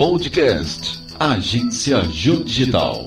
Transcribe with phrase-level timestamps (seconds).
[0.00, 3.06] Podcast Agência Digital.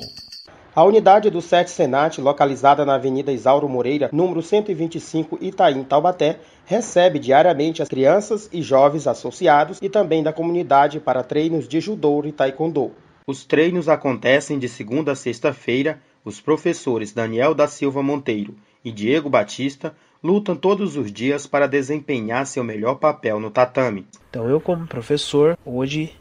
[0.76, 6.38] A unidade do SET Senat, localizada na Avenida Isauro Moreira, número 125, Itaim, Taubaté,
[6.68, 12.24] recebe diariamente as crianças e jovens associados e também da comunidade para treinos de judô
[12.26, 12.92] e taekwondo.
[13.26, 16.00] Os treinos acontecem de segunda a sexta-feira.
[16.24, 18.54] Os professores Daniel da Silva Monteiro
[18.86, 24.06] e Diego Batista lutam todos os dias para desempenhar seu melhor papel no tatame.
[24.30, 26.14] Então eu como professor, hoje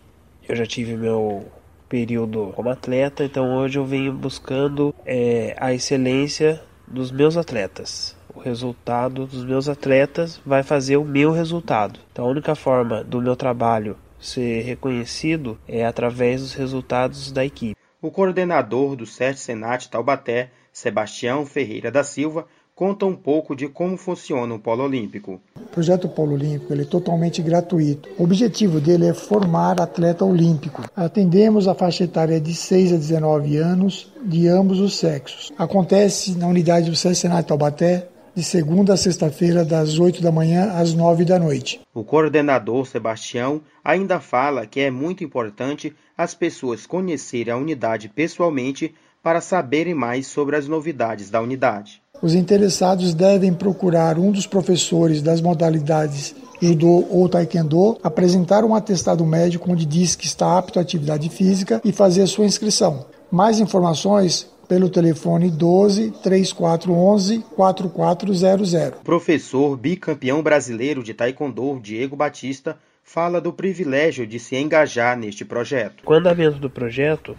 [0.49, 1.47] eu já tive meu
[1.89, 8.17] período como atleta, então hoje eu venho buscando é, a excelência dos meus atletas.
[8.35, 12.01] O resultado dos meus atletas vai fazer o meu resultado.
[12.11, 17.77] Então a única forma do meu trabalho ser reconhecido é através dos resultados da equipe.
[18.01, 23.97] O coordenador do SET Senat Taubaté, Sebastião Ferreira da Silva, conta um pouco de como
[23.97, 25.41] funciona o Polo Olímpico.
[25.57, 28.09] O projeto Polo Olímpico ele é totalmente gratuito.
[28.19, 30.83] O objetivo dele é formar atleta olímpico.
[30.97, 35.53] Atendemos a faixa etária de 6 a 19 anos de ambos os sexos.
[35.57, 40.95] Acontece na unidade do Senat Taubaté, de segunda a sexta-feira, das 8 da manhã às
[40.95, 41.81] 9 da noite.
[41.95, 48.95] O coordenador Sebastião ainda fala que é muito importante as pessoas conhecerem a unidade pessoalmente
[49.23, 52.03] para saberem mais sobre as novidades da unidade.
[52.21, 59.27] Os interessados devem procurar um dos professores das modalidades judô ou taekwondo, apresentar um atestado
[59.27, 63.07] médico onde diz que está apto à atividade física e fazer a sua inscrição.
[63.31, 69.01] Mais informações pelo telefone 12 3411 4400.
[69.03, 76.05] Professor bicampeão brasileiro de taekwondo Diego Batista fala do privilégio de se engajar neste projeto.
[76.05, 77.37] Com o andamento do projeto,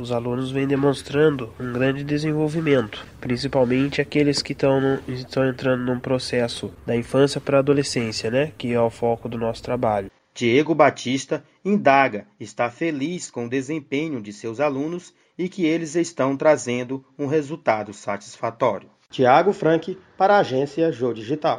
[0.00, 4.98] os alunos vêm demonstrando um grande desenvolvimento, principalmente aqueles que estão,
[5.48, 9.62] entrando num processo da infância para a adolescência, né, que é o foco do nosso
[9.62, 10.10] trabalho.
[10.34, 16.36] Diego Batista indaga, está feliz com o desempenho de seus alunos e que eles estão
[16.36, 18.88] trazendo um resultado satisfatório.
[19.10, 21.58] Tiago Frank, para a agência Jô Digital.